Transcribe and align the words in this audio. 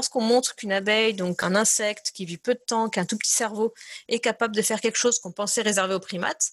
lorsqu'on 0.00 0.22
montre 0.22 0.56
qu'une 0.56 0.72
abeille, 0.72 1.12
donc 1.12 1.42
un 1.42 1.54
insecte 1.54 2.12
qui 2.14 2.24
vit 2.24 2.38
peu 2.38 2.54
de 2.54 2.60
temps, 2.66 2.88
qui 2.88 2.98
a 2.98 3.02
un 3.02 3.04
tout 3.04 3.18
petit 3.18 3.32
cerveau, 3.32 3.74
est 4.08 4.18
capable 4.18 4.56
de 4.56 4.62
faire 4.62 4.80
quelque 4.80 4.96
chose 4.96 5.18
qu'on 5.18 5.30
pensait 5.30 5.60
réservé 5.60 5.92
aux 5.92 6.00
primates, 6.00 6.52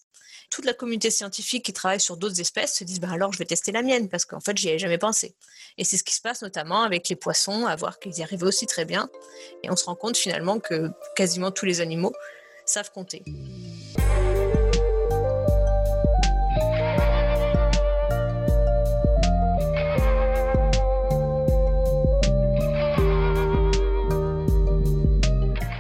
toute 0.50 0.66
la 0.66 0.74
communauté 0.74 1.10
scientifique 1.12 1.64
qui 1.64 1.72
travaille 1.72 2.02
sur 2.02 2.18
d'autres 2.18 2.42
espèces 2.42 2.76
se 2.76 2.84
disent 2.84 3.00
bah 3.00 3.08
alors 3.10 3.32
je 3.32 3.38
vais 3.38 3.46
tester 3.46 3.72
la 3.72 3.84
mienne 3.84 4.10
parce 4.10 4.26
qu'en 4.26 4.42
fait 4.42 4.58
j'y 4.58 4.68
avais 4.68 4.80
jamais 4.80 4.98
pensé. 4.98 5.34
Et 5.78 5.86
c'est 5.86 5.96
ce 5.96 6.04
qui 6.04 6.14
se 6.14 6.20
passe 6.20 6.42
notamment 6.42 6.84
avec 6.84 7.08
les 7.08 7.16
poissons, 7.16 7.66
à 7.66 7.76
voir 7.78 8.00
qu'ils 8.00 8.18
y 8.18 8.22
arrivaient 8.22 8.46
aussi 8.46 8.66
très 8.66 8.84
bien. 8.84 9.10
Et 9.64 9.72
on 9.72 9.78
se 9.78 9.86
rend 9.86 9.96
compte 9.96 10.18
finalement 10.18 10.60
que 10.60 10.90
quasiment 11.16 11.52
tous 11.52 11.66
les 11.66 11.80
animaux 11.80 12.12
savent 12.66 12.92
compter. 12.92 13.24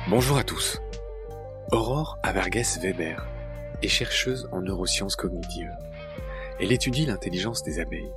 Bonjour 0.09 0.37
à 0.37 0.45
tous. 0.45 0.79
Aurore 1.73 2.17
Averges 2.23 2.79
Weber 2.81 3.27
est 3.81 3.89
chercheuse 3.89 4.47
en 4.53 4.61
neurosciences 4.61 5.17
cognitives. 5.17 5.75
Elle 6.61 6.71
étudie 6.71 7.05
l'intelligence 7.05 7.61
des 7.61 7.79
abeilles. 7.79 8.13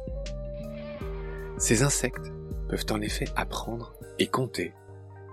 Ces 1.59 1.83
insectes 1.83 2.31
peuvent 2.69 2.87
en 2.91 3.01
effet 3.01 3.27
apprendre 3.35 3.93
et 4.21 4.29
compter, 4.29 4.73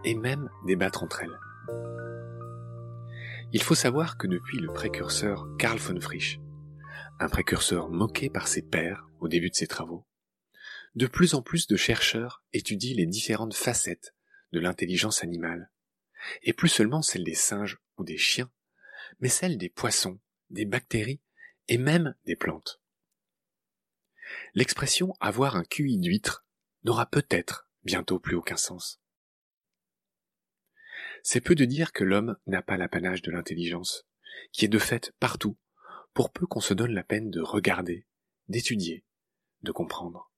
et 0.03 0.15
même 0.15 0.49
débattre 0.65 1.03
entre 1.03 1.21
elles. 1.21 1.39
Il 3.53 3.61
faut 3.61 3.75
savoir 3.75 4.17
que 4.17 4.25
depuis 4.25 4.57
le 4.57 4.73
précurseur 4.73 5.47
Karl 5.59 5.77
von 5.77 6.01
Frisch, 6.01 6.39
un 7.19 7.29
précurseur 7.29 7.87
moqué 7.87 8.31
par 8.31 8.47
ses 8.47 8.63
pairs 8.63 9.07
au 9.19 9.27
début 9.27 9.51
de 9.51 9.55
ses 9.55 9.67
travaux, 9.67 10.07
de 10.95 11.05
plus 11.05 11.35
en 11.35 11.43
plus 11.43 11.67
de 11.67 11.75
chercheurs 11.75 12.43
étudient 12.51 12.95
les 12.95 13.05
différentes 13.05 13.53
facettes 13.53 14.15
de 14.53 14.59
l'intelligence 14.59 15.23
animale, 15.23 15.69
et 16.41 16.53
plus 16.53 16.69
seulement 16.69 17.01
celle 17.01 17.23
des 17.23 17.35
singes 17.35 17.79
ou 17.97 18.03
des 18.03 18.17
chiens, 18.17 18.51
mais 19.19 19.29
celle 19.29 19.57
des 19.57 19.69
poissons, 19.69 20.19
des 20.49 20.65
bactéries 20.65 21.21
et 21.67 21.77
même 21.77 22.15
des 22.25 22.35
plantes. 22.35 22.81
L'expression 24.53 25.13
avoir 25.19 25.55
un 25.55 25.63
QI 25.63 25.97
d'huître 25.97 26.45
n'aura 26.83 27.05
peut-être 27.09 27.69
bientôt 27.83 28.19
plus 28.19 28.35
aucun 28.35 28.57
sens. 28.57 28.99
C'est 31.23 31.41
peu 31.41 31.55
de 31.55 31.65
dire 31.65 31.91
que 31.91 32.03
l'homme 32.03 32.37
n'a 32.45 32.61
pas 32.61 32.77
l'apanage 32.77 33.21
de 33.21 33.31
l'intelligence, 33.31 34.05
qui 34.51 34.65
est 34.65 34.69
de 34.69 34.79
fait 34.79 35.13
partout, 35.19 35.57
pour 36.13 36.31
peu 36.31 36.45
qu'on 36.45 36.61
se 36.61 36.73
donne 36.73 36.93
la 36.93 37.03
peine 37.03 37.29
de 37.29 37.41
regarder, 37.41 38.07
d'étudier, 38.47 39.05
de 39.61 39.71
comprendre. 39.71 40.31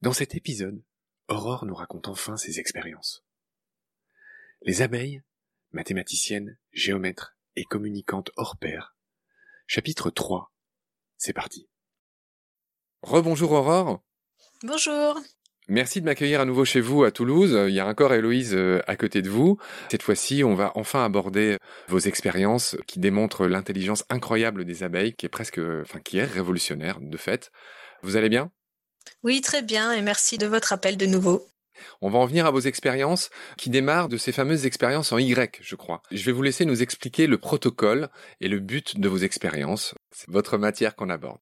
Dans 0.00 0.12
cet 0.12 0.34
épisode, 0.34 0.82
Aurore 1.28 1.64
nous 1.64 1.74
raconte 1.74 2.08
enfin 2.08 2.36
ses 2.36 2.60
expériences. 2.60 3.24
Les 4.66 4.80
abeilles 4.80 5.20
mathématicienne, 5.72 6.56
géomètre 6.72 7.36
et 7.54 7.64
communicante 7.64 8.30
hors 8.36 8.56
pair. 8.56 8.96
Chapitre 9.66 10.08
3. 10.08 10.50
C'est 11.18 11.34
parti. 11.34 11.68
Rebonjour 13.02 13.52
Aurore. 13.52 14.02
Bonjour. 14.62 15.20
Merci 15.68 16.00
de 16.00 16.06
m'accueillir 16.06 16.40
à 16.40 16.46
nouveau 16.46 16.64
chez 16.64 16.80
vous 16.80 17.04
à 17.04 17.10
Toulouse. 17.10 17.58
Il 17.68 17.74
y 17.74 17.80
a 17.80 17.86
encore 17.86 18.14
Héloïse 18.14 18.54
euh, 18.54 18.80
à 18.86 18.96
côté 18.96 19.20
de 19.20 19.28
vous. 19.28 19.58
Cette 19.90 20.02
fois-ci, 20.02 20.44
on 20.44 20.54
va 20.54 20.72
enfin 20.76 21.04
aborder 21.04 21.58
vos 21.88 21.98
expériences 21.98 22.74
qui 22.86 22.98
démontrent 22.98 23.46
l'intelligence 23.46 24.06
incroyable 24.08 24.64
des 24.64 24.82
abeilles, 24.82 25.12
qui 25.12 25.26
est 25.26 25.28
presque, 25.28 25.60
enfin, 25.82 26.00
qui 26.00 26.16
est 26.16 26.24
révolutionnaire 26.24 27.00
de 27.02 27.16
fait. 27.18 27.50
Vous 28.02 28.16
allez 28.16 28.30
bien? 28.30 28.50
Oui, 29.22 29.42
très 29.42 29.60
bien, 29.60 29.92
et 29.92 30.00
merci 30.00 30.38
de 30.38 30.46
votre 30.46 30.72
appel 30.72 30.96
de 30.96 31.04
nouveau. 31.04 31.46
On 32.00 32.10
va 32.10 32.18
en 32.18 32.26
venir 32.26 32.46
à 32.46 32.50
vos 32.50 32.60
expériences 32.60 33.30
qui 33.56 33.70
démarrent 33.70 34.08
de 34.08 34.16
ces 34.16 34.32
fameuses 34.32 34.66
expériences 34.66 35.12
en 35.12 35.18
Y, 35.18 35.58
je 35.60 35.76
crois. 35.76 36.02
Je 36.10 36.24
vais 36.24 36.32
vous 36.32 36.42
laisser 36.42 36.64
nous 36.64 36.82
expliquer 36.82 37.26
le 37.26 37.38
protocole 37.38 38.08
et 38.40 38.48
le 38.48 38.60
but 38.60 38.98
de 38.98 39.08
vos 39.08 39.18
expériences. 39.18 39.94
C'est 40.10 40.30
votre 40.30 40.58
matière 40.58 40.94
qu'on 40.96 41.10
aborde. 41.10 41.38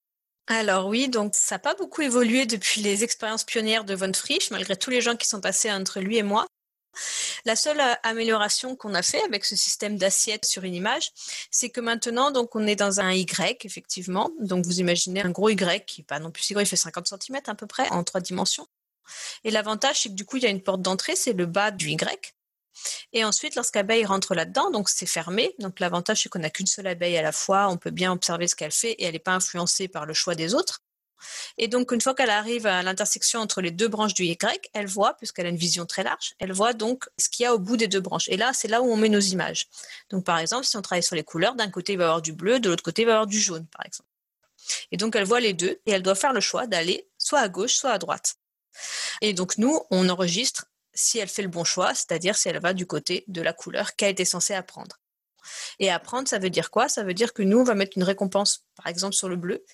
Alors 0.49 0.89
oui, 0.89 1.09
donc 1.09 1.35
ça 1.35 1.55
n'a 1.55 1.59
pas 1.61 1.75
beaucoup 1.75 2.03
évolué 2.03 2.47
depuis 2.47 2.81
les 2.81 3.05
expériences 3.05 3.45
pionnières 3.45 3.85
de 3.85 3.95
Von 3.95 4.13
Frisch, 4.13 4.51
malgré 4.51 4.77
tous 4.77 4.91
les 4.91 5.01
gens 5.01 5.17
qui 5.17 5.29
sont 5.29 5.41
passés 5.41 5.71
entre 5.71 6.01
lui 6.01 6.17
et 6.17 6.23
moi. 6.23 6.47
La 7.45 7.57
seule 7.57 7.81
euh, 7.81 7.95
amélioration 8.03 8.77
qu'on 8.77 8.95
a 8.95 9.03
fait 9.03 9.23
avec 9.23 9.45
ce 9.45 9.57
système 9.57 9.97
d'assiette 9.97 10.45
sur 10.45 10.65
une 10.65 10.75
image, 10.75 11.11
c'est 11.51 11.71
que 11.71 11.81
maintenant, 11.81 12.31
donc, 12.31 12.55
on 12.55 12.67
est 12.67 12.77
dans 12.77 13.01
un 13.01 13.13
Y, 13.13 13.65
effectivement. 13.65 14.31
Donc, 14.41 14.65
vous 14.67 14.81
imaginez 14.81 15.23
un 15.23 15.31
gros 15.31 15.49
Y 15.49 15.85
qui 15.87 16.01
n'est 16.01 16.05
pas 16.05 16.19
non 16.19 16.31
plus 16.31 16.43
si 16.43 16.55
gros, 16.55 16.63
il 16.63 16.67
fait 16.67 16.77
50 16.77 17.07
cm 17.07 17.41
à 17.47 17.55
peu 17.55 17.67
près 17.67 17.89
en 17.91 18.05
trois 18.05 18.21
dimensions. 18.21 18.67
Et 19.45 19.51
l'avantage, 19.51 20.03
c'est 20.03 20.09
que 20.09 20.15
du 20.15 20.25
coup, 20.25 20.37
il 20.37 20.43
y 20.43 20.47
a 20.47 20.51
une 20.51 20.63
porte 20.63 20.83
d'entrée, 20.83 21.17
c'est 21.17 21.33
le 21.33 21.47
bas 21.47 21.71
du 21.71 21.91
Y. 21.91 22.35
Et 23.13 23.25
ensuite, 23.25 23.55
lorsqu'abeille 23.55 24.05
rentre 24.05 24.35
là-dedans, 24.35 24.71
donc 24.71 24.89
c'est 24.89 25.07
fermé. 25.07 25.55
Donc 25.59 25.81
l'avantage, 25.81 26.23
c'est 26.23 26.29
qu'on 26.29 26.39
n'a 26.39 26.51
qu'une 26.51 26.67
seule 26.67 26.87
abeille 26.87 27.17
à 27.17 27.23
la 27.23 27.33
fois. 27.33 27.69
On 27.69 27.77
peut 27.77 27.91
bien 27.91 28.13
observer 28.13 28.49
ce 28.49 28.57
qu'elle 28.57 28.73
fait 28.73 28.93
et 28.93 29.05
elle 29.05 29.13
n'est 29.13 29.19
pas 29.19 29.35
influencée 29.35 29.89
par 29.89 30.07
le 30.07 30.15
choix 30.15 30.35
des 30.35 30.55
autres. 30.55 30.83
Et 31.59 31.69
donc, 31.69 31.93
une 31.93 32.01
fois 32.01 32.15
qu'elle 32.15 32.31
arrive 32.31 32.67
à 32.67 32.83
l'intersection 32.83 33.41
entre 33.41 33.61
les 33.61 33.71
deux 33.71 33.89
branches 33.89 34.15
du 34.15 34.25
Y, 34.25 34.71
elle 34.73 34.87
voit, 34.87 35.15
puisqu'elle 35.15 35.47
a 35.47 35.51
une 35.51 35.57
vision 35.57 35.87
très 35.87 36.03
large, 36.03 36.35
elle 36.41 36.53
voit 36.53 36.73
donc 36.73 37.09
ce 37.17 37.29
qu'il 37.29 37.45
y 37.45 37.47
a 37.47 37.55
au 37.55 37.59
bout 37.59 37.77
des 37.77 37.89
deux 37.89 38.01
branches. 38.01 38.29
Et 38.29 38.37
là, 38.37 38.53
c'est 38.53 38.67
là 38.67 38.83
où 38.83 38.91
on 38.91 38.97
met 38.97 39.09
nos 39.09 39.21
images. 39.21 39.69
Donc, 40.11 40.25
par 40.25 40.39
exemple, 40.39 40.67
si 40.67 40.77
on 40.77 40.83
travaille 40.83 41.03
sur 41.03 41.15
les 41.15 41.23
couleurs, 41.23 41.55
d'un 41.55 41.71
côté, 41.71 41.93
il 41.93 41.99
va 41.99 42.05
y 42.05 42.07
avoir 42.07 42.23
du 42.23 42.33
bleu, 42.33 42.59
de 42.59 42.69
l'autre 42.69 42.83
côté, 42.83 43.03
il 43.03 43.05
va 43.05 43.13
y 43.13 43.15
avoir 43.15 43.27
du 43.27 43.39
jaune, 43.39 43.67
par 43.67 43.87
exemple. 43.87 44.09
Et 44.91 44.97
donc, 44.97 45.17
elle 45.17 45.25
voit 45.25 45.41
les 45.41 45.53
deux 45.53 45.81
et 45.87 45.93
elle 45.93 46.03
doit 46.03 46.15
faire 46.15 46.33
le 46.33 46.41
choix 46.41 46.67
d'aller 46.67 47.09
soit 47.19 47.41
à 47.41 47.49
gauche, 47.49 47.75
soit 47.75 47.91
à 47.91 47.99
droite. 47.99 48.37
Et 49.21 49.33
donc 49.33 49.59
nous, 49.59 49.81
on 49.91 50.09
enregistre 50.09 50.67
si 50.95 51.19
elle 51.19 51.29
fait 51.29 51.43
le 51.43 51.49
bon 51.49 51.65
choix, 51.65 51.95
c'est-à-dire 51.95 52.37
si 52.37 52.49
elle 52.49 52.61
va 52.61 52.75
du 52.75 52.87
côté 52.87 53.25
de 53.29 53.41
la 53.43 53.53
couleur 53.53 53.97
qu'elle 53.97 54.11
était 54.11 54.25
censée 54.25 54.55
apprendre. 54.55 54.99
Et 55.79 55.91
apprendre, 55.91 56.29
ça 56.29 56.39
veut 56.39 56.51
dire 56.51 56.71
quoi? 56.71 56.89
Ça 56.89 57.03
veut 57.03 57.15
dire 57.15 57.33
que 57.33 57.43
nous, 57.43 57.59
on 57.59 57.65
va 57.65 57.75
mettre 57.75 57.97
une 57.97 58.05
récompense, 58.05 58.67
par 58.77 58.87
exemple, 58.87 59.15
sur 59.15 59.29
le 59.29 59.37
bleu, 59.37 59.65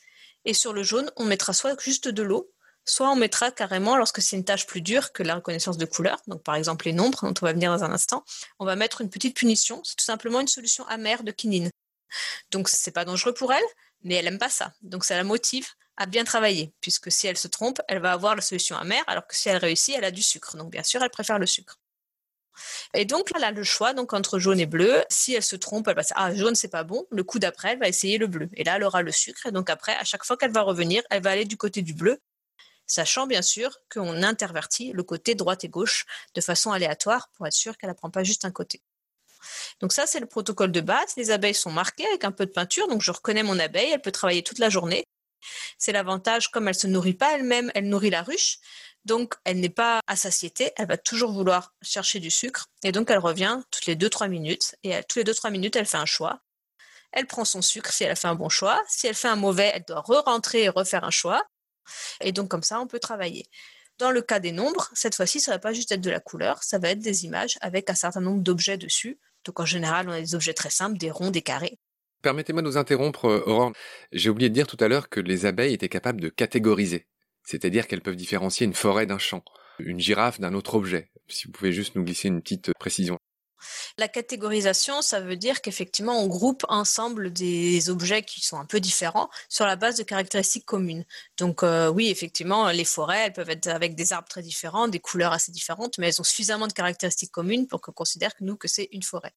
et 0.45 0.55
sur 0.55 0.73
le 0.73 0.83
jaune, 0.83 1.11
on 1.17 1.25
mettra 1.25 1.53
soit 1.53 1.79
juste 1.81 2.09
de 2.09 2.23
l'eau, 2.23 2.51
soit 2.85 3.11
on 3.11 3.17
mettra 3.17 3.51
carrément, 3.51 3.97
lorsque 3.97 4.23
c'est 4.23 4.37
une 4.37 4.45
tâche 4.45 4.67
plus 4.67 4.81
dure 4.81 5.13
que 5.13 5.23
la 5.23 5.35
reconnaissance 5.35 5.77
de 5.77 5.85
couleur, 5.85 6.23
donc 6.27 6.43
par 6.43 6.55
exemple 6.55 6.87
les 6.87 6.93
nombres, 6.93 7.21
dont 7.23 7.35
on 7.43 7.45
va 7.45 7.53
venir 7.53 7.71
dans 7.71 7.85
un 7.85 7.93
instant, 7.93 8.25
on 8.59 8.65
va 8.65 8.77
mettre 8.77 9.03
une 9.03 9.11
petite 9.11 9.37
punition, 9.37 9.83
c'est 9.85 9.97
tout 9.97 10.05
simplement 10.05 10.41
une 10.41 10.49
solution 10.49 10.87
amère 10.87 11.23
de 11.23 11.33
quinine. 11.33 11.71
Donc 12.51 12.69
c'est 12.69 12.91
pas 12.91 13.05
dangereux 13.05 13.35
pour 13.35 13.53
elle, 13.53 13.65
mais 14.03 14.15
elle 14.15 14.27
aime 14.27 14.39
pas 14.39 14.49
ça. 14.49 14.73
Donc 14.81 15.05
ça 15.05 15.17
la 15.17 15.25
motive 15.25 15.69
à 15.99 16.07
bien 16.07 16.25
travailler, 16.25 16.73
puisque 16.81 17.13
si 17.13 17.27
elle 17.27 17.37
se 17.37 17.49
trompe, 17.49 17.81
elle 17.89 18.01
va 18.01 18.13
avoir 18.13 18.35
la 18.37 18.41
solution 18.41 18.77
amère, 18.77 19.05
alors 19.09 19.27
que 19.27 19.37
si 19.37 19.49
elle 19.49 19.57
réussit, 19.59 19.95
elle 19.97 20.05
a 20.05 20.11
du 20.11 20.23
sucre. 20.23 20.57
Donc 20.57 20.71
bien 20.71 20.85
sûr, 20.85 21.03
elle 21.03 21.11
préfère 21.11 21.39
le 21.39 21.47
sucre. 21.47 21.79
Et 22.95 23.05
donc 23.05 23.31
elle 23.35 23.45
a 23.45 23.51
le 23.51 23.63
choix 23.63 23.93
entre 23.97 24.39
jaune 24.39 24.61
et 24.61 24.67
bleu. 24.67 25.05
Si 25.11 25.35
elle 25.35 25.43
se 25.43 25.57
trompe, 25.57 25.89
elle 25.89 25.97
va 25.97 26.03
dire 26.03 26.17
ah 26.17 26.35
jaune 26.35 26.55
c'est 26.55 26.69
pas 26.69 26.85
bon. 26.85 27.07
Le 27.11 27.25
coup 27.25 27.39
d'après, 27.39 27.73
elle 27.73 27.79
va 27.79 27.89
essayer 27.89 28.19
le 28.19 28.27
bleu. 28.27 28.49
Et 28.55 28.65
là, 28.65 28.77
elle 28.77 28.85
aura 28.85 29.03
le 29.03 29.13
sucre. 29.13 29.47
Et 29.47 29.53
donc 29.53 29.71
après, 29.71 29.95
à 29.97 30.05
chaque 30.05 30.25
fois 30.25 30.37
qu'elle 30.37 30.53
va 30.53 30.63
revenir, 30.63 31.03
elle 31.11 31.23
va 31.23 31.31
aller 31.31 31.45
du 31.45 31.57
côté 31.57 31.83
du 31.83 31.95
bleu, 31.95 32.19
sachant 32.87 33.27
bien 33.27 33.43
sûr 33.43 33.77
qu'on 33.93 34.23
intervertit 34.23 34.93
le 34.93 35.03
côté 35.03 35.35
droite 35.35 35.65
et 35.65 35.69
gauche 35.69 36.07
de 36.35 36.41
façon 36.41 36.73
aléatoire 36.73 37.29
pour 37.35 37.47
être 37.47 37.53
sûr 37.53 37.77
qu'elle 37.77 37.91
n'apprend 37.91 38.11
pas 38.11 38.25
juste 38.25 38.45
un 38.45 38.51
côté. 38.53 38.83
Donc 39.81 39.93
ça, 39.93 40.07
c'est 40.07 40.21
le 40.21 40.27
protocole 40.27 40.73
de 40.73 40.81
base. 40.81 41.17
Les 41.17 41.31
abeilles 41.31 41.55
sont 41.55 41.71
marquées 41.71 42.07
avec 42.07 42.25
un 42.25 42.33
peu 42.33 42.47
de 42.47 42.51
peinture, 42.53 42.89
donc 42.89 43.03
je 43.03 43.11
reconnais 43.11 43.43
mon 43.43 43.59
abeille, 43.59 43.91
elle 43.93 44.03
peut 44.03 44.13
travailler 44.13 44.43
toute 44.43 44.59
la 44.59 44.71
journée. 44.71 45.05
C'est 45.79 45.93
l'avantage, 45.93 46.49
comme 46.51 46.69
elle 46.69 46.75
se 46.75 46.87
nourrit 46.87 47.15
pas 47.15 47.35
elle-même, 47.35 47.71
elle 47.75 47.89
nourrit 47.89 48.11
la 48.11 48.23
ruche. 48.23 48.59
Donc, 49.05 49.35
elle 49.45 49.61
n'est 49.61 49.69
pas 49.69 50.01
à 50.07 50.17
satiété, 50.17 50.73
elle 50.77 50.87
va 50.87 50.99
toujours 50.99 51.33
vouloir 51.33 51.73
chercher 51.83 52.21
du 52.21 52.31
sucre. 52.31 52.67
Et 52.83 52.93
donc, 52.93 53.11
elle 53.11 53.19
revient 53.19 53.61
toutes 53.71 53.87
les 53.87 53.97
2-3 53.97 54.29
minutes. 54.29 54.77
Et 54.83 54.95
toutes 55.09 55.25
les 55.25 55.33
2-3 55.33 55.51
minutes, 55.51 55.77
elle 55.77 55.87
fait 55.87 55.97
un 55.97 56.07
choix. 56.07 56.41
Elle 57.13 57.27
prend 57.27 57.45
son 57.45 57.63
sucre 57.63 57.93
si 57.93 58.05
elle 58.05 58.11
a 58.11 58.17
fait 58.17 58.29
un 58.29 58.35
bon 58.35 58.49
choix. 58.49 58.83
Si 58.89 59.07
elle 59.07 59.15
fait 59.15 59.29
un 59.29 59.37
mauvais, 59.37 59.73
elle 59.75 59.85
doit 59.85 60.01
re-rentrer 60.01 60.65
et 60.65 60.69
refaire 60.69 61.05
un 61.05 61.11
choix. 61.11 61.43
Et 62.21 62.33
donc, 62.33 62.49
comme 62.49 62.63
ça, 62.63 62.81
on 62.81 62.87
peut 62.87 62.99
travailler. 62.99 63.47
Dans 63.99 64.11
le 64.11 64.23
cas 64.23 64.41
des 64.41 64.53
nombres, 64.53 64.91
cette 64.93 65.15
fois-ci, 65.15 65.41
ça 65.41 65.53
ne 65.53 65.57
va 65.57 65.59
pas 65.59 65.73
juste 65.73 65.91
être 65.91 66.01
de 66.01 66.11
la 66.11 66.21
couleur, 66.21 66.63
ça 66.63 66.79
va 66.79 66.91
être 66.91 67.01
des 67.01 67.25
images 67.25 67.59
avec 67.61 67.91
un 67.91 67.95
certain 67.95 68.21
nombre 68.21 68.43
d'objets 68.43 68.77
dessus. 68.77 69.19
Donc, 69.45 69.59
en 69.59 69.65
général, 69.65 70.09
on 70.09 70.13
a 70.13 70.21
des 70.21 70.35
objets 70.35 70.55
très 70.55 70.71
simples, 70.71 70.99
des 70.99 71.11
ronds, 71.11 71.31
des 71.31 71.43
carrés. 71.43 71.79
Permettez-moi 72.23 72.63
de 72.63 72.67
nous 72.67 72.77
interrompre, 72.77 73.27
euh, 73.27 73.43
Aurore. 73.47 73.73
J'ai 74.13 74.31
oublié 74.31 74.49
de 74.49 74.55
dire 74.55 74.67
tout 74.67 74.77
à 74.81 74.89
l'heure 74.89 75.09
que 75.09 75.21
les 75.21 75.47
abeilles 75.47 75.75
étaient 75.75 75.89
capables 75.89 76.21
de 76.21 76.29
catégoriser. 76.29 77.07
C'est-à-dire 77.45 77.87
qu'elles 77.87 78.03
peuvent 78.03 78.17
différencier 78.17 78.67
une 78.67 78.75
forêt 78.75 79.07
d'un 79.07 79.19
champ, 79.19 79.43
une 79.79 80.01
girafe 80.01 80.41
d'un 80.41 80.55
autre 80.55 80.75
objet. 80.75 81.11
Si 81.29 81.47
vous 81.47 81.53
pouvez 81.53 81.73
juste 81.73 81.95
nous 81.95 82.05
glisser 82.05 82.29
une 82.29 82.43
petite 82.43 82.73
précision. 82.79 83.19
La 83.97 84.09
catégorisation, 84.09 85.03
ça 85.03 85.21
veut 85.21 85.37
dire 85.37 85.61
qu'effectivement, 85.61 86.23
on 86.23 86.27
groupe 86.27 86.65
ensemble 86.69 87.33
des 87.33 87.91
objets 87.91 88.23
qui 88.23 88.41
sont 88.41 88.59
un 88.59 88.67
peu 88.67 88.81
différents 88.81 89.29
sur 89.49 89.67
la 89.67 89.77
base 89.77 89.97
de 89.97 90.03
caractéristiques 90.03 90.67
communes. 90.67 91.05
Donc 91.39 91.63
euh, 91.63 91.89
oui, 91.89 92.09
effectivement, 92.09 92.71
les 92.71 92.85
forêts, 92.85 93.27
elles 93.27 93.33
peuvent 93.33 93.51
être 93.51 93.69
avec 93.69 93.95
des 93.95 94.13
arbres 94.13 94.29
très 94.29 94.43
différents, 94.43 94.89
des 94.89 95.01
couleurs 95.01 95.33
assez 95.33 95.53
différentes, 95.53 95.99
mais 95.99 96.09
elles 96.09 96.21
ont 96.21 96.25
suffisamment 96.25 96.67
de 96.67 96.73
caractéristiques 96.73 97.33
communes 97.33 97.67
pour 97.67 97.81
qu'on 97.81 97.93
considère 97.93 98.35
que 98.35 98.45
nous 98.45 98.57
que 98.57 98.69
c'est 98.69 98.89
une 98.93 99.03
forêt. 99.03 99.35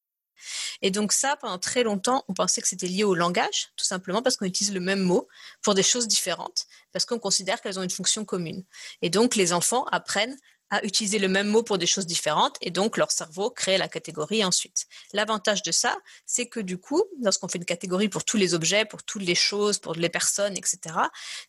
Et 0.82 0.90
donc 0.90 1.12
ça, 1.12 1.36
pendant 1.40 1.58
très 1.58 1.82
longtemps, 1.82 2.24
on 2.28 2.34
pensait 2.34 2.60
que 2.60 2.68
c'était 2.68 2.86
lié 2.86 3.04
au 3.04 3.14
langage, 3.14 3.68
tout 3.76 3.84
simplement 3.84 4.22
parce 4.22 4.36
qu'on 4.36 4.46
utilise 4.46 4.72
le 4.72 4.80
même 4.80 5.00
mot 5.00 5.28
pour 5.62 5.74
des 5.74 5.82
choses 5.82 6.08
différentes, 6.08 6.66
parce 6.92 7.04
qu'on 7.04 7.18
considère 7.18 7.60
qu'elles 7.60 7.78
ont 7.78 7.82
une 7.82 7.90
fonction 7.90 8.24
commune. 8.24 8.64
Et 9.02 9.10
donc 9.10 9.36
les 9.36 9.52
enfants 9.52 9.84
apprennent 9.86 10.36
à 10.72 10.82
utiliser 10.84 11.18
le 11.18 11.28
même 11.28 11.48
mot 11.48 11.62
pour 11.62 11.76
des 11.76 11.86
choses 11.86 12.06
différentes 12.06 12.56
et 12.62 12.70
donc 12.70 12.96
leur 12.96 13.12
cerveau 13.12 13.50
crée 13.50 13.76
la 13.76 13.88
catégorie 13.88 14.42
ensuite. 14.42 14.86
L'avantage 15.12 15.62
de 15.62 15.70
ça, 15.70 15.96
c'est 16.24 16.46
que 16.46 16.60
du 16.60 16.78
coup, 16.78 17.04
lorsqu'on 17.22 17.46
fait 17.46 17.58
une 17.58 17.66
catégorie 17.66 18.08
pour 18.08 18.24
tous 18.24 18.38
les 18.38 18.54
objets, 18.54 18.86
pour 18.86 19.02
toutes 19.02 19.22
les 19.22 19.34
choses, 19.34 19.78
pour 19.78 19.94
les 19.94 20.08
personnes, 20.08 20.56
etc., 20.56 20.96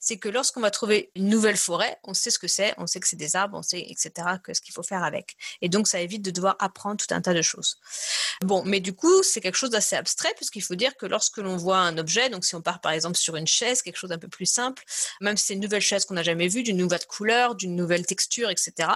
c'est 0.02 0.18
que 0.18 0.28
lorsqu'on 0.28 0.60
va 0.60 0.72
trouver 0.72 1.10
une 1.16 1.30
nouvelle 1.30 1.56
forêt, 1.56 1.98
on 2.04 2.14
sait 2.14 2.32
ce 2.32 2.38
que 2.38 2.50
c'est, 2.50 2.74
on 2.78 2.86
sait 2.86 3.00
que 3.00 3.08
c'est 3.08 3.16
des 3.16 3.38
arbres, 3.38 3.58
on 3.58 3.62
sait, 3.62 3.80
etc., 3.90 4.12
que 4.44 4.54
ce 4.54 4.60
qu'il 4.60 4.74
faut 4.74 4.84
faire 4.84 5.04
avec. 5.04 5.38
Et 5.62 5.70
donc, 5.70 5.88
ça 5.88 6.02
évite 6.02 6.22
de 6.22 6.32
devoir 6.32 6.58
apprendre 6.60 6.98
tout 6.98 7.14
un 7.16 7.22
tas 7.22 7.34
de 7.34 7.42
choses. 7.42 7.78
Bon, 8.42 8.62
mais 8.66 8.82
du 8.82 8.94
coup, 8.94 9.24
c'est 9.24 9.40
quelque 9.40 9.56
chose 9.56 9.70
d'assez 9.70 9.96
abstrait 9.96 10.34
puisqu'il 10.36 10.62
faut 10.62 10.76
dire 10.76 10.98
que 10.98 11.06
lorsque 11.06 11.38
l'on 11.38 11.56
voit 11.56 11.78
un 11.78 11.98
objet, 11.98 12.30
donc 12.30 12.44
si 12.44 12.56
on 12.56 12.62
part 12.62 12.82
par 12.82 12.92
exemple 12.92 13.18
sur 13.18 13.38
une 13.38 13.48
chaise, 13.48 13.82
quelque 13.82 13.98
chose 13.98 14.10
d'un 14.10 14.18
peu 14.18 14.28
plus 14.28 14.46
simple, 14.46 14.84
même 15.22 15.38
si 15.38 15.46
c'est 15.46 15.54
une 15.54 15.62
nouvelle 15.62 15.82
chaise 15.82 16.04
qu'on 16.04 16.16
n'a 16.16 16.24
jamais 16.24 16.50
vue, 16.50 16.64
d'une 16.64 16.78
nouvelle 16.78 17.06
couleur, 17.08 17.56
d'une 17.56 17.76
nouvelle 17.76 18.06
texture, 18.06 18.50
etc., 18.50 18.90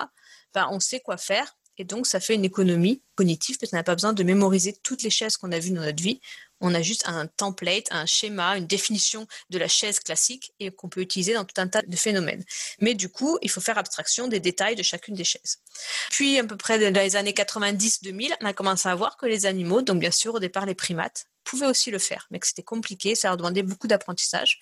ben, 0.53 0.67
on 0.71 0.79
sait 0.79 0.99
quoi 0.99 1.17
faire. 1.17 1.57
Et 1.77 1.83
donc, 1.83 2.07
ça 2.07 2.19
fait 2.19 2.35
une 2.35 2.45
économie 2.45 3.03
cognitive 3.17 3.57
parce 3.57 3.71
qu'on 3.71 3.77
n'a 3.77 3.83
pas 3.83 3.95
besoin 3.95 4.13
de 4.13 4.23
mémoriser 4.23 4.73
toutes 4.83 5.03
les 5.03 5.09
chaises 5.09 5.35
qu'on 5.35 5.51
a 5.51 5.59
vues 5.59 5.71
dans 5.71 5.81
notre 5.81 6.01
vie. 6.01 6.21
On 6.61 6.73
a 6.73 6.81
juste 6.81 7.03
un 7.07 7.27
template, 7.27 7.87
un 7.91 8.05
schéma, 8.05 8.57
une 8.57 8.65
définition 8.65 9.27
de 9.49 9.57
la 9.57 9.67
chaise 9.67 9.99
classique 9.99 10.53
et 10.59 10.71
qu'on 10.71 10.89
peut 10.89 11.01
utiliser 11.01 11.33
dans 11.33 11.45
tout 11.45 11.59
un 11.59 11.67
tas 11.67 11.81
de 11.81 11.95
phénomènes. 11.95 12.43
Mais 12.79 12.93
du 12.93 13.09
coup, 13.09 13.37
il 13.41 13.49
faut 13.49 13.61
faire 13.61 13.77
abstraction 13.77 14.27
des 14.27 14.39
détails 14.39 14.75
de 14.75 14.83
chacune 14.83 15.15
des 15.15 15.23
chaises. 15.23 15.59
Puis, 16.09 16.39
à 16.39 16.43
peu 16.43 16.57
près 16.57 16.79
dans 16.91 16.99
les 16.99 17.15
années 17.15 17.33
90-2000, 17.33 18.33
on 18.41 18.45
a 18.45 18.53
commencé 18.53 18.87
à 18.87 18.95
voir 18.95 19.17
que 19.17 19.25
les 19.25 19.45
animaux, 19.45 19.81
donc 19.81 19.99
bien 19.99 20.11
sûr 20.11 20.35
au 20.35 20.39
départ 20.39 20.65
les 20.65 20.75
primates, 20.75 21.27
pouvaient 21.47 21.67
aussi 21.67 21.91
le 21.91 21.99
faire, 21.99 22.27
mais 22.29 22.39
que 22.39 22.47
c'était 22.47 22.63
compliqué, 22.63 23.15
ça 23.15 23.29
leur 23.29 23.37
demandait 23.37 23.63
beaucoup 23.63 23.87
d'apprentissage. 23.87 24.59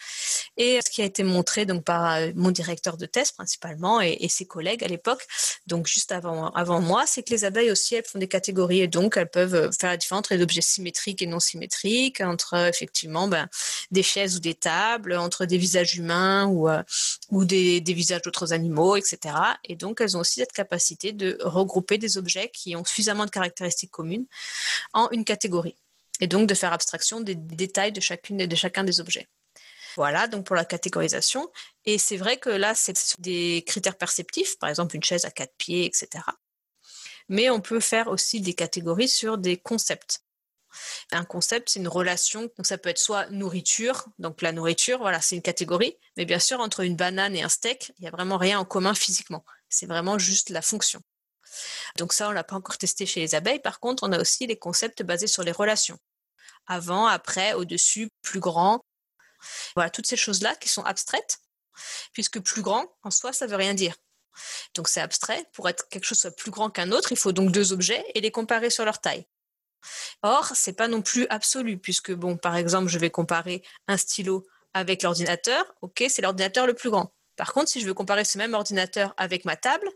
Et 0.56 0.80
ce 0.86 0.90
qui 0.90 1.02
a 1.02 1.06
été 1.06 1.24
montré 1.24 1.66
donc 1.66 1.84
par 1.84 2.14
euh, 2.14 2.32
mon 2.36 2.52
directeur 2.52 2.96
de 2.96 3.06
thèse 3.06 3.32
principalement 3.32 4.02
et, 4.02 4.28
ses 4.30 4.46
collègues 4.46 4.84
à 4.84 4.88
l'époque, 4.88 5.26
donc 5.66 5.88
juste 5.88 6.12
avant, 6.12 6.50
avant 6.52 6.82
moi, 6.82 7.06
c'est 7.08 7.24
que 7.24 7.32
les 7.32 7.46
abeilles 7.46 7.72
aussi, 7.72 7.96
elles 7.96 8.06
font 8.06 8.20
des 8.20 8.28
et 8.50 8.88
donc 8.88 9.18
elles 9.18 9.30
peuvent 9.30 9.56
euh, 9.56 9.72
faire 9.72 9.90
la 9.90 9.98
différence 9.98 10.20
entre 10.20 10.34
les 10.36 10.42
objets 10.42 10.62
symétriques 10.62 11.22
et 11.22 11.28
non 11.28 11.40
symétriques, 11.40 12.22
entre 12.22 12.54
euh, 12.56 12.70
effectivement 12.70 13.28
ben, 13.28 13.48
des 13.92 14.04
chaises 14.04 14.36
ou 14.38 14.40
des 14.40 14.54
tables, 14.54 15.14
entre 15.14 15.46
des 15.46 15.58
visages 15.58 15.96
humains 15.96 16.48
ou, 16.48 17.46
des, 17.46 17.82
des 17.82 17.94
visages 17.94 18.22
d'autres 18.22 18.54
animaux, 18.54 18.96
etc. 18.96 19.36
Et 19.64 19.76
donc 19.76 20.02
elles 20.02 20.18
ont 20.18 20.22
aussi 20.22 20.40
cette 20.40 20.52
capacité 20.54 21.12
de 21.12 21.38
regrouper 21.42 21.98
des 21.98 22.18
objets 22.18 22.50
qui 22.54 22.76
ont 22.76 22.86
suffisamment 22.86 23.26
de 23.26 23.32
caractéristiques 23.32 23.92
communes 23.92 24.26
en 24.94 25.10
une 25.12 25.26
catégorie 25.26 25.76
et 26.22 26.28
donc 26.28 26.48
de 26.48 26.54
faire 26.54 26.74
abstraction 26.74 27.22
des 27.22 27.36
détails 27.36 27.92
de, 27.92 28.02
chacune, 28.02 28.38
de 28.38 28.56
chacun 28.56 28.84
des 28.84 29.00
objets. 29.00 29.28
Voilà, 29.96 30.28
donc 30.28 30.46
pour 30.46 30.56
la 30.56 30.66
catégorisation. 30.66 31.50
Et 31.86 31.98
c'est 31.98 32.18
vrai 32.18 32.38
que 32.38 32.50
là, 32.50 32.76
c'est 32.76 32.98
des 33.20 33.64
critères 33.66 33.98
perceptifs, 33.98 34.58
par 34.60 34.70
exemple 34.70 34.96
une 34.96 35.04
chaise 35.04 35.26
à 35.26 35.32
quatre 35.32 35.56
pieds, 35.58 35.86
etc. 35.86 36.24
Mais 37.30 37.50
on 37.50 37.62
peut 37.62 37.80
faire 37.80 38.08
aussi 38.08 38.42
des 38.42 38.54
catégories 38.54 39.10
sur 39.10 39.38
des 39.38 39.58
concepts. 39.58 40.22
Un 41.12 41.24
concept, 41.24 41.70
c'est 41.70 41.80
une 41.80 41.88
relation, 41.88 42.42
donc 42.58 42.66
ça 42.66 42.78
peut 42.78 42.90
être 42.90 43.00
soit 43.00 43.30
nourriture, 43.30 44.06
donc 44.20 44.42
la 44.42 44.52
nourriture, 44.52 45.00
voilà, 45.00 45.22
c'est 45.22 45.36
une 45.36 45.42
catégorie, 45.42 45.98
mais 46.18 46.26
bien 46.26 46.40
sûr, 46.40 46.60
entre 46.60 46.82
une 46.82 46.96
banane 46.96 47.36
et 47.36 47.44
un 47.44 47.50
steak, 47.50 47.94
il 47.98 48.02
n'y 48.02 48.08
a 48.08 48.12
vraiment 48.12 48.38
rien 48.38 48.60
en 48.60 48.66
commun 48.66 48.94
physiquement. 48.94 49.46
C'est 49.70 49.86
vraiment 49.86 50.18
juste 50.20 50.50
la 50.50 50.62
fonction. 50.62 51.02
Donc 51.98 52.14
ça, 52.14 52.30
on 52.30 52.32
l'a 52.32 52.44
pas 52.44 52.56
encore 52.56 52.78
testé 52.78 53.06
chez 53.06 53.22
les 53.22 53.36
abeilles. 53.36 53.60
Par 53.62 53.80
contre, 53.80 54.04
on 54.04 54.12
a 54.12 54.20
aussi 54.20 54.48
les 54.48 54.58
concepts 54.58 55.04
basés 55.04 55.28
sur 55.28 55.44
les 55.44 55.52
relations. 55.52 55.98
Avant, 56.68 57.08
après, 57.08 57.54
au-dessus, 57.54 58.10
plus 58.22 58.40
grand. 58.40 58.82
Voilà, 59.76 59.90
toutes 59.90 60.08
ces 60.08 60.18
choses-là 60.18 60.56
qui 60.56 60.70
sont 60.70 60.84
abstraites, 60.84 61.38
puisque 62.14 62.40
plus 62.40 62.62
grand, 62.62 62.86
en 63.04 63.12
soi, 63.12 63.32
ça 63.32 63.48
veut 63.48 63.56
rien 63.56 63.74
dire. 63.74 63.96
Donc 64.74 64.88
c'est 64.88 65.02
abstrait. 65.02 65.46
Pour 65.54 65.70
être 65.70 65.88
quelque 65.90 66.06
chose 66.06 66.20
soit 66.20 66.36
plus 66.36 66.52
grand 66.52 66.70
qu'un 66.70 66.92
autre, 66.92 67.12
il 67.12 67.18
faut 67.18 67.32
donc 67.32 67.52
deux 67.52 67.74
objets 67.74 68.04
et 68.14 68.22
les 68.22 68.32
comparer 68.32 68.70
sur 68.70 68.86
leur 68.86 69.00
taille. 69.00 69.26
Or, 70.24 70.52
c'est 70.56 70.74
pas 70.74 70.88
non 70.88 71.02
plus 71.02 71.28
absolu, 71.30 71.78
puisque 71.78 72.12
bon, 72.12 72.38
par 72.38 72.56
exemple, 72.56 72.88
je 72.88 72.98
vais 72.98 73.10
comparer 73.10 73.64
un 73.88 73.98
stylo 73.98 74.46
avec 74.74 75.04
l'ordinateur. 75.04 75.76
Ok, 75.82 76.04
c'est 76.10 76.22
l'ordinateur 76.22 76.68
le 76.68 76.74
plus 76.74 76.90
grand. 76.90 77.14
Par 77.36 77.54
contre, 77.54 77.70
si 77.70 77.82
je 77.82 77.86
veux 77.86 77.94
comparer 77.94 78.26
ce 78.26 78.38
même 78.38 78.54
ordinateur 78.54 79.14
avec 79.18 79.46
ma 79.46 79.56
table, 79.56 79.90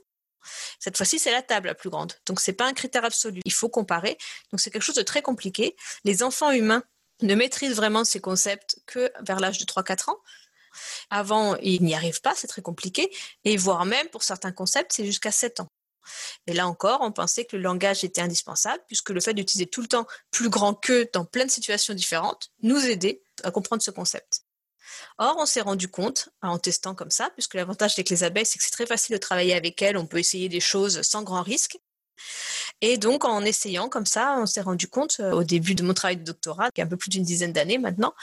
cette 0.79 0.95
fois-ci, 0.95 1.19
c'est 1.19 1.31
la 1.31 1.41
table 1.41 1.67
la 1.67 1.75
plus 1.75 1.89
grande. 1.89 2.13
Donc, 2.25 2.39
ce 2.39 2.49
n'est 2.49 2.55
pas 2.55 2.65
un 2.65 2.73
critère 2.73 3.03
absolu. 3.03 3.41
Il 3.45 3.53
faut 3.53 3.69
comparer. 3.69 4.17
Donc, 4.51 4.59
c'est 4.59 4.71
quelque 4.71 4.83
chose 4.83 4.95
de 4.95 5.01
très 5.01 5.21
compliqué. 5.21 5.75
Les 6.05 6.23
enfants 6.23 6.51
humains 6.51 6.83
ne 7.21 7.35
maîtrisent 7.35 7.75
vraiment 7.75 8.05
ces 8.05 8.21
concepts 8.21 8.77
que 8.85 9.11
vers 9.21 9.39
l'âge 9.39 9.57
de 9.57 9.65
3-4 9.65 10.11
ans. 10.11 10.19
Avant, 11.09 11.55
ils 11.57 11.83
n'y 11.83 11.95
arrivent 11.95 12.21
pas, 12.21 12.33
c'est 12.35 12.47
très 12.47 12.61
compliqué. 12.61 13.11
Et 13.43 13.57
voire 13.57 13.85
même, 13.85 14.07
pour 14.09 14.23
certains 14.23 14.51
concepts, 14.51 14.93
c'est 14.93 15.05
jusqu'à 15.05 15.31
7 15.31 15.61
ans. 15.61 15.67
Et 16.47 16.53
là 16.53 16.67
encore, 16.67 17.01
on 17.01 17.11
pensait 17.11 17.45
que 17.45 17.55
le 17.55 17.61
langage 17.61 18.03
était 18.03 18.21
indispensable, 18.21 18.83
puisque 18.87 19.09
le 19.09 19.21
fait 19.21 19.33
d'utiliser 19.33 19.67
tout 19.67 19.81
le 19.81 19.87
temps 19.87 20.07
plus 20.31 20.49
grand 20.49 20.73
que 20.73 21.09
dans 21.13 21.25
plein 21.25 21.45
de 21.45 21.51
situations 21.51 21.93
différentes 21.93 22.49
nous 22.61 22.83
aidait 22.85 23.21
à 23.43 23.51
comprendre 23.51 23.81
ce 23.81 23.91
concept. 23.91 24.41
Or, 25.17 25.35
on 25.37 25.45
s'est 25.45 25.61
rendu 25.61 25.87
compte, 25.87 26.29
en 26.41 26.57
testant 26.57 26.95
comme 26.95 27.11
ça, 27.11 27.29
puisque 27.31 27.53
l'avantage 27.53 27.93
avec 27.93 28.09
les 28.09 28.23
abeilles, 28.23 28.45
c'est 28.45 28.57
que 28.57 28.63
c'est 28.63 28.71
très 28.71 28.85
facile 28.85 29.13
de 29.13 29.19
travailler 29.19 29.53
avec 29.53 29.81
elles, 29.81 29.97
on 29.97 30.07
peut 30.07 30.19
essayer 30.19 30.49
des 30.49 30.59
choses 30.59 31.01
sans 31.03 31.23
grand 31.23 31.43
risque. 31.43 31.77
Et 32.81 32.97
donc, 32.97 33.25
en 33.25 33.43
essayant 33.43 33.89
comme 33.89 34.05
ça, 34.05 34.37
on 34.39 34.45
s'est 34.45 34.61
rendu 34.61 34.87
compte, 34.87 35.17
euh, 35.19 35.31
au 35.31 35.43
début 35.43 35.75
de 35.75 35.83
mon 35.83 35.93
travail 35.93 36.17
de 36.17 36.23
doctorat, 36.23 36.71
qui 36.71 36.81
est 36.81 36.83
un 36.83 36.87
peu 36.87 36.97
plus 36.97 37.09
d'une 37.09 37.23
dizaine 37.23 37.53
d'années 37.53 37.77
maintenant, 37.77 38.13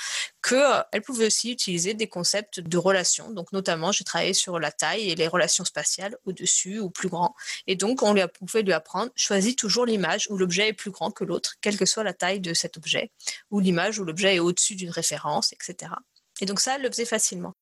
qu'elles 0.42 0.58
euh, 0.94 1.00
pouvaient 1.04 1.26
aussi 1.26 1.52
utiliser 1.52 1.94
des 1.94 2.08
concepts 2.08 2.60
de 2.60 2.78
relations. 2.78 3.30
Donc, 3.30 3.52
notamment, 3.52 3.92
j'ai 3.92 4.04
travaillé 4.04 4.34
sur 4.34 4.58
la 4.58 4.72
taille 4.72 5.10
et 5.10 5.14
les 5.14 5.28
relations 5.28 5.64
spatiales, 5.64 6.16
au-dessus 6.24 6.78
ou 6.78 6.90
plus 6.90 7.08
grand. 7.08 7.34
Et 7.66 7.76
donc, 7.76 8.02
on, 8.02 8.14
lui 8.14 8.22
a, 8.22 8.28
pouvait 8.28 8.62
lui 8.62 8.72
apprendre, 8.72 9.10
choisis 9.16 9.56
toujours 9.56 9.86
l'image 9.86 10.26
où 10.30 10.36
l'objet 10.36 10.68
est 10.68 10.72
plus 10.72 10.90
grand 10.90 11.10
que 11.10 11.24
l'autre, 11.24 11.54
quelle 11.60 11.76
que 11.76 11.86
soit 11.86 12.04
la 12.04 12.14
taille 12.14 12.40
de 12.40 12.54
cet 12.54 12.76
objet, 12.76 13.10
ou 13.50 13.60
l'image 13.60 13.98
où 13.98 14.04
l'objet 14.04 14.36
est 14.36 14.40
au-dessus 14.40 14.74
d'une 14.74 14.90
référence, 14.90 15.52
etc. 15.52 15.92
Et 16.40 16.46
donc 16.46 16.60
ça, 16.60 16.76
elle 16.76 16.82
le 16.82 16.90
faisait 16.90 17.04
facilement. 17.04 17.54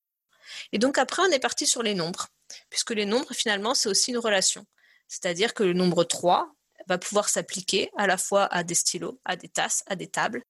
Et 0.72 0.78
donc 0.78 0.98
après, 0.98 1.22
on 1.22 1.30
est 1.30 1.38
parti 1.38 1.66
sur 1.66 1.82
les 1.82 1.94
nombres, 1.94 2.28
puisque 2.70 2.90
les 2.90 3.06
nombres, 3.06 3.32
finalement, 3.32 3.74
c'est 3.74 3.88
aussi 3.88 4.10
une 4.10 4.18
relation. 4.18 4.64
C'est-à-dire 5.08 5.54
que 5.54 5.62
le 5.62 5.72
nombre 5.72 6.04
3 6.04 6.52
va 6.88 6.98
pouvoir 6.98 7.28
s'appliquer 7.28 7.90
à 7.96 8.06
la 8.06 8.16
fois 8.16 8.44
à 8.46 8.62
des 8.62 8.74
stylos, 8.74 9.20
à 9.24 9.36
des 9.36 9.48
tasses, 9.48 9.82
à 9.86 9.96
des 9.96 10.08
tables, 10.08 10.42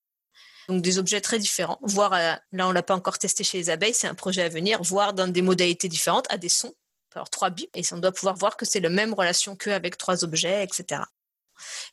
donc 0.69 0.83
des 0.83 0.99
objets 0.99 1.21
très 1.21 1.39
différents, 1.39 1.79
voire, 1.83 2.13
là 2.13 2.41
on 2.53 2.73
l'a 2.73 2.83
pas 2.83 2.95
encore 2.95 3.19
testé 3.19 3.45
chez 3.45 3.59
les 3.59 3.71
abeilles, 3.71 3.95
c'est 3.95 4.07
un 4.07 4.15
projet 4.15 4.43
à 4.43 4.49
venir, 4.49 4.83
voire 4.83 5.13
dans 5.13 5.29
des 5.29 5.43
modalités 5.43 5.89
différentes, 5.89 6.27
à 6.31 6.39
des 6.39 6.49
sons, 6.49 6.75
alors 7.15 7.31
trois 7.31 7.51
bits, 7.51 7.69
et 7.75 7.83
on 7.93 7.99
doit 7.99 8.13
pouvoir 8.13 8.37
voir 8.37 8.57
que 8.57 8.65
c'est 8.65 8.81
la 8.81 8.89
même 8.89 9.15
relation 9.15 9.57
qu'avec 9.57 9.97
trois 9.97 10.25
objets, 10.25 10.65
etc. 10.65 11.03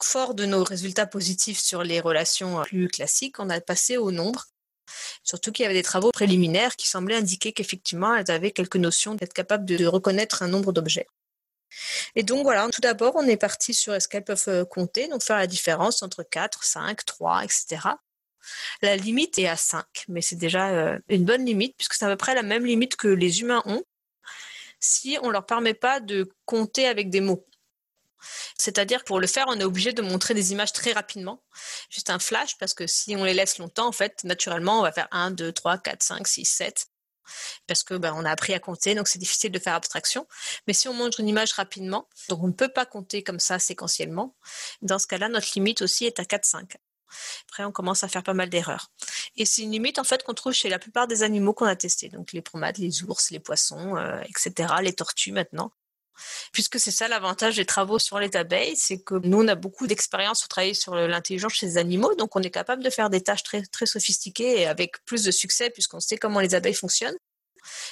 Fort 0.01 0.33
de 0.33 0.45
nos 0.45 0.63
résultats 0.63 1.05
positifs 1.05 1.59
sur 1.59 1.83
les 1.83 1.99
relations 1.99 2.61
plus 2.63 2.87
classiques, 2.87 3.39
on 3.39 3.49
a 3.49 3.61
passé 3.61 3.97
au 3.97 4.11
nombre. 4.11 4.45
Surtout 5.23 5.51
qu'il 5.51 5.63
y 5.63 5.65
avait 5.65 5.75
des 5.75 5.83
travaux 5.83 6.11
préliminaires 6.11 6.75
qui 6.75 6.87
semblaient 6.87 7.15
indiquer 7.15 7.53
qu'effectivement, 7.53 8.15
elles 8.15 8.31
avaient 8.31 8.51
quelques 8.51 8.77
notions 8.77 9.13
d'être 9.15 9.33
capables 9.33 9.65
de 9.65 9.85
reconnaître 9.85 10.41
un 10.41 10.47
nombre 10.47 10.73
d'objets. 10.73 11.07
Et 12.15 12.23
donc 12.23 12.43
voilà, 12.43 12.67
tout 12.69 12.81
d'abord, 12.81 13.13
on 13.15 13.27
est 13.27 13.37
parti 13.37 13.73
sur 13.73 13.93
est-ce 13.93 14.07
qu'elles 14.07 14.23
peuvent 14.23 14.43
euh, 14.47 14.65
compter, 14.65 15.07
donc 15.07 15.23
faire 15.23 15.37
la 15.37 15.47
différence 15.47 16.03
entre 16.03 16.23
4, 16.23 16.63
5, 16.63 17.05
3, 17.05 17.43
etc. 17.43 17.79
La 18.81 18.95
limite 18.95 19.37
est 19.39 19.47
à 19.47 19.55
5, 19.55 19.85
mais 20.07 20.21
c'est 20.21 20.35
déjà 20.35 20.69
euh, 20.69 20.99
une 21.09 21.25
bonne 21.25 21.45
limite, 21.45 21.75
puisque 21.77 21.93
c'est 21.93 22.05
à 22.05 22.09
peu 22.09 22.17
près 22.17 22.35
la 22.35 22.43
même 22.43 22.65
limite 22.65 22.95
que 22.95 23.07
les 23.07 23.41
humains 23.41 23.63
ont, 23.65 23.83
si 24.79 25.17
on 25.21 25.27
ne 25.27 25.31
leur 25.31 25.45
permet 25.45 25.73
pas 25.75 25.99
de 25.99 26.29
compter 26.45 26.87
avec 26.87 27.09
des 27.09 27.21
mots. 27.21 27.45
C'est-à-dire 28.57 29.03
pour 29.03 29.19
le 29.19 29.27
faire, 29.27 29.45
on 29.47 29.59
est 29.59 29.63
obligé 29.63 29.93
de 29.93 30.01
montrer 30.01 30.33
des 30.33 30.51
images 30.51 30.73
très 30.73 30.91
rapidement, 30.91 31.43
juste 31.89 32.09
un 32.09 32.19
flash, 32.19 32.57
parce 32.57 32.73
que 32.73 32.87
si 32.87 33.15
on 33.15 33.23
les 33.23 33.33
laisse 33.33 33.57
longtemps, 33.57 33.87
en 33.87 33.91
fait, 33.91 34.23
naturellement, 34.23 34.79
on 34.79 34.83
va 34.83 34.91
faire 34.91 35.07
1, 35.11 35.31
2, 35.31 35.51
3, 35.51 35.77
4, 35.79 36.03
5, 36.03 36.27
6, 36.27 36.45
7, 36.45 36.87
parce 37.67 37.83
que 37.83 37.95
ben, 37.95 38.13
on 38.15 38.25
a 38.25 38.31
appris 38.31 38.53
à 38.53 38.59
compter, 38.59 38.95
donc 38.95 39.07
c'est 39.07 39.19
difficile 39.19 39.51
de 39.51 39.59
faire 39.59 39.75
abstraction. 39.75 40.27
Mais 40.67 40.73
si 40.73 40.87
on 40.87 40.93
montre 40.93 41.19
une 41.19 41.27
image 41.27 41.53
rapidement, 41.53 42.07
donc 42.29 42.43
on 42.43 42.47
ne 42.47 42.53
peut 42.53 42.69
pas 42.69 42.85
compter 42.85 43.23
comme 43.23 43.39
ça 43.39 43.59
séquentiellement, 43.59 44.35
dans 44.81 44.99
ce 44.99 45.07
cas-là, 45.07 45.29
notre 45.29 45.47
limite 45.55 45.81
aussi 45.81 46.05
est 46.05 46.19
à 46.19 46.25
4, 46.25 46.45
5. 46.45 46.77
Après, 47.49 47.65
on 47.65 47.71
commence 47.71 48.03
à 48.03 48.07
faire 48.07 48.23
pas 48.23 48.33
mal 48.33 48.49
d'erreurs. 48.49 48.91
Et 49.35 49.45
c'est 49.45 49.63
une 49.63 49.71
limite 49.71 49.99
en 49.99 50.03
fait 50.03 50.23
qu'on 50.23 50.33
trouve 50.33 50.53
chez 50.53 50.69
la 50.69 50.79
plupart 50.79 51.07
des 51.07 51.23
animaux 51.23 51.53
qu'on 51.53 51.65
a 51.65 51.75
testés, 51.75 52.09
donc 52.09 52.31
les 52.31 52.41
primates, 52.41 52.77
les 52.77 53.03
ours, 53.03 53.31
les 53.31 53.39
poissons, 53.39 53.97
euh, 53.97 54.21
etc., 54.21 54.73
les 54.81 54.93
tortues 54.93 55.31
maintenant 55.31 55.71
puisque 56.51 56.79
c'est 56.79 56.91
ça 56.91 57.07
l'avantage 57.07 57.55
des 57.55 57.65
travaux 57.65 57.99
sur 57.99 58.19
les 58.19 58.35
abeilles, 58.35 58.75
c'est 58.75 58.99
que 59.01 59.15
nous, 59.15 59.41
on 59.41 59.47
a 59.47 59.55
beaucoup 59.55 59.87
d'expérience 59.87 60.39
sur 60.39 60.47
travailler 60.47 60.73
sur 60.73 60.95
l'intelligence 60.95 61.53
chez 61.53 61.65
les 61.65 61.77
animaux, 61.77 62.15
donc 62.15 62.35
on 62.35 62.41
est 62.41 62.49
capable 62.51 62.83
de 62.83 62.89
faire 62.89 63.09
des 63.09 63.21
tâches 63.21 63.43
très, 63.43 63.61
très 63.63 63.85
sophistiquées 63.85 64.61
et 64.61 64.67
avec 64.67 65.03
plus 65.05 65.23
de 65.23 65.31
succès 65.31 65.69
puisqu'on 65.69 65.99
sait 65.99 66.17
comment 66.17 66.39
les 66.39 66.55
abeilles 66.55 66.73
fonctionnent. 66.73 67.17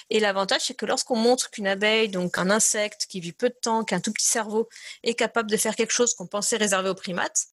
Et 0.09 0.19
l'avantage, 0.19 0.62
c'est 0.65 0.74
que 0.74 0.86
lorsqu'on 0.86 1.15
montre 1.15 1.51
qu'une 1.51 1.67
abeille, 1.67 2.09
donc 2.09 2.38
un 2.38 2.50
insecte 2.50 3.05
qui 3.07 3.19
vit 3.19 3.33
peu 3.33 3.50
de 3.50 3.55
temps, 3.62 3.83
qui 3.83 3.93
a 3.93 3.98
un 3.98 4.01
tout 4.01 4.13
petit 4.13 4.27
cerveau, 4.27 4.67
est 5.03 5.13
capable 5.13 5.50
de 5.50 5.57
faire 5.57 5.75
quelque 5.75 5.91
chose 5.91 6.13
qu'on 6.13 6.27
pensait 6.27 6.57
réservé 6.57 6.89
aux 6.89 6.95
primates, 6.95 7.48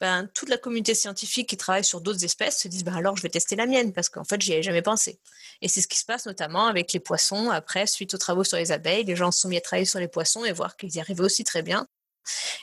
ben, 0.00 0.28
toute 0.34 0.48
la 0.48 0.58
communauté 0.58 0.94
scientifique 0.94 1.48
qui 1.48 1.56
travaille 1.56 1.84
sur 1.84 2.00
d'autres 2.00 2.24
espèces 2.24 2.60
se 2.60 2.68
disent 2.68 2.84
ben 2.84 2.94
alors 2.94 3.16
je 3.16 3.22
vais 3.22 3.28
tester 3.28 3.56
la 3.56 3.66
mienne 3.66 3.92
parce 3.92 4.08
qu'en 4.08 4.24
fait 4.24 4.40
j'y 4.40 4.52
avais 4.52 4.62
jamais 4.62 4.82
pensé. 4.82 5.20
Et 5.62 5.68
c'est 5.68 5.80
ce 5.80 5.88
qui 5.88 5.98
se 5.98 6.04
passe 6.04 6.26
notamment 6.26 6.66
avec 6.66 6.92
les 6.92 7.00
poissons. 7.00 7.50
Après, 7.50 7.86
suite 7.86 8.14
aux 8.14 8.18
travaux 8.18 8.44
sur 8.44 8.56
les 8.56 8.72
abeilles, 8.72 9.04
les 9.04 9.16
gens 9.16 9.30
se 9.30 9.40
sont 9.40 9.48
mis 9.48 9.56
à 9.56 9.60
travailler 9.60 9.86
sur 9.86 9.98
les 9.98 10.08
poissons 10.08 10.44
et 10.44 10.52
voir 10.52 10.76
qu'ils 10.76 10.94
y 10.94 11.00
arrivaient 11.00 11.24
aussi 11.24 11.44
très 11.44 11.62
bien. 11.62 11.86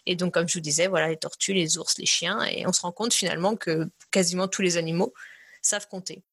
Et 0.05 0.15
donc, 0.15 0.33
comme 0.33 0.47
je 0.47 0.53
vous 0.55 0.61
disais, 0.61 0.87
voilà, 0.87 1.09
les 1.09 1.17
tortues, 1.17 1.53
les 1.53 1.77
ours, 1.77 1.97
les 1.97 2.05
chiens, 2.05 2.43
et 2.43 2.67
on 2.67 2.73
se 2.73 2.81
rend 2.81 2.91
compte 2.91 3.13
finalement 3.13 3.55
que 3.55 3.89
quasiment 4.11 4.47
tous 4.47 4.61
les 4.61 4.77
animaux 4.77 5.13
savent 5.61 5.87
compter. 5.87 6.23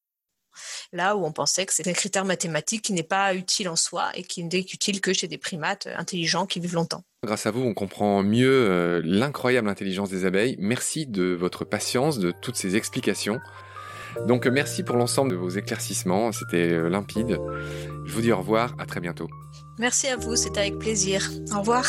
Là 0.92 1.16
où 1.16 1.24
on 1.24 1.32
pensait 1.32 1.66
que 1.66 1.74
c'est 1.74 1.86
un 1.88 1.92
critère 1.92 2.24
mathématique 2.24 2.82
qui 2.82 2.92
n'est 2.92 3.02
pas 3.02 3.34
utile 3.34 3.68
en 3.68 3.76
soi 3.76 4.10
et 4.14 4.22
qui 4.22 4.44
n'est 4.44 4.58
utile 4.58 5.00
que 5.00 5.12
chez 5.12 5.28
des 5.28 5.38
primates 5.38 5.88
intelligents 5.96 6.46
qui 6.46 6.60
vivent 6.60 6.74
longtemps. 6.74 7.04
Grâce 7.24 7.46
à 7.46 7.50
vous, 7.50 7.62
on 7.62 7.74
comprend 7.74 8.22
mieux 8.22 8.50
euh, 8.50 9.00
l'incroyable 9.04 9.68
intelligence 9.68 10.10
des 10.10 10.24
abeilles. 10.24 10.56
Merci 10.58 11.06
de 11.06 11.34
votre 11.34 11.64
patience, 11.64 12.18
de 12.18 12.32
toutes 12.32 12.56
ces 12.56 12.76
explications. 12.76 13.40
Donc 14.26 14.46
merci 14.46 14.82
pour 14.82 14.96
l'ensemble 14.96 15.30
de 15.30 15.36
vos 15.36 15.48
éclaircissements, 15.48 16.32
c'était 16.32 16.72
euh, 16.72 16.88
limpide. 16.88 17.38
Je 18.04 18.12
vous 18.12 18.20
dis 18.20 18.32
au 18.32 18.38
revoir, 18.38 18.74
à 18.78 18.86
très 18.86 19.00
bientôt. 19.00 19.28
Merci 19.78 20.08
à 20.08 20.16
vous, 20.16 20.36
c'était 20.36 20.60
avec 20.60 20.78
plaisir. 20.78 21.30
Au 21.54 21.60
revoir. 21.60 21.86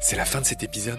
C'est 0.00 0.16
la 0.16 0.24
fin 0.24 0.40
de 0.40 0.46
cet 0.46 0.62
épisode. 0.62 0.98